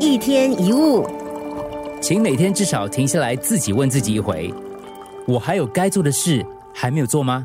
[0.00, 1.04] 一天一物，
[2.00, 4.54] 请每天至少停下来自己问自己一回：
[5.26, 7.44] 我还有该做的事还没有做吗？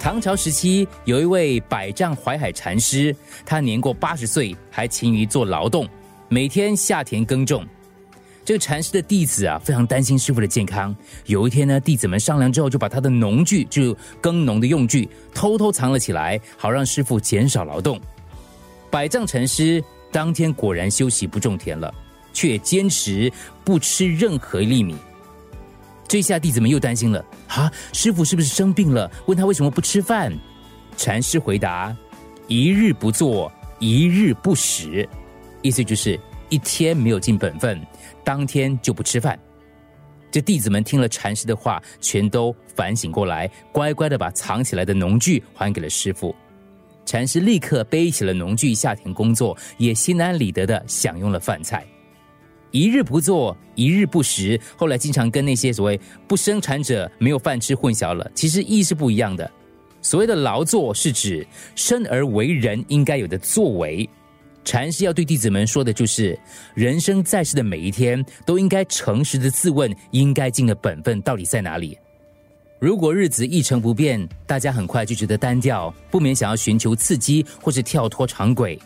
[0.00, 3.14] 唐朝时期有一位百丈怀海禅师，
[3.46, 5.88] 他年过八十岁，还勤于做劳动，
[6.28, 7.64] 每天下田耕种。
[8.44, 10.94] 这个禅师的弟子啊，非常担心师傅的健康。
[11.26, 18.00] 有一天呢，弟子们商量之后，就把他的农具，就耕农的用具，偷偷藏了起来，好让师傅减少劳动。
[18.90, 19.82] 百丈禅师
[20.14, 21.92] 当天果然休息不种田了，
[22.32, 23.28] 却坚持
[23.64, 24.94] 不吃任何一粒米。
[26.06, 29.10] 这下弟子们又担心了啊，师傅是不是生病了？
[29.26, 30.32] 问他为什么不吃饭？
[30.96, 31.92] 禅师回答：
[32.46, 35.08] 一日不做，一日不食。
[35.62, 36.16] 意思就是
[36.48, 37.84] 一天没有尽本分。
[38.22, 39.36] 当天就不吃饭，
[40.30, 46.32] 这弟子们听了禅师的话，全都反省过来，乖乖的把藏起来的农具还给了师傅。
[47.04, 51.84] 禅师立刻背起了农具下田工作，也心安理得的享用了饭菜。
[52.70, 59.48] 一日不做，一日不食，后来经常跟那些所谓不生产者没有饭吃混淆了，其实意义是不一样的。
[60.02, 61.46] 所谓的劳作，是指
[61.76, 64.08] 生而为人应该有的作为。
[64.64, 66.38] 禅师要对弟子们说的就是：
[66.74, 71.96] 人生在世的每一天，都应该诚实的自问，应该尽的本分到底在哪里。
[72.84, 78.78] 如果日子一成不变，大家很快就觉得单调，不免想要寻求刺激或是跳脱常轨。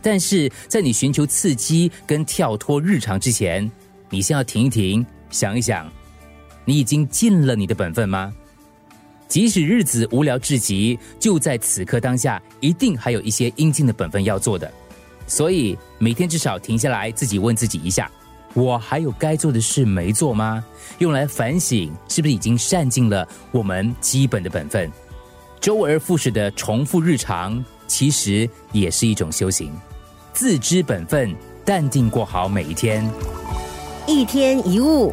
[0.00, 3.68] 但是在你寻求刺激跟跳脱日常之前，
[4.08, 5.92] 你先要停一停，想一想，
[6.64, 8.32] 你已经尽了你的本分吗？
[9.26, 14.72] 即使日子无聊至极，就在此刻当下，一定还有一些应尽的本分要做的。
[15.26, 18.08] 所以每天至少停下来，自己问自己一下：
[18.54, 20.64] 我还有该做的事没做吗？
[20.98, 24.90] 用来反省，是不是已经善尽了我们基本的本分？
[25.60, 29.72] 周而复始的重复日常，其实也是一种修行。
[30.32, 33.04] 自知本分，淡定过好每一天。
[34.06, 35.12] 一天一物。